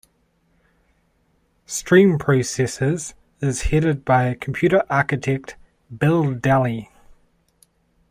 [1.67, 5.57] Stream Processors is headed by computer architect
[5.95, 6.89] Bill Dally.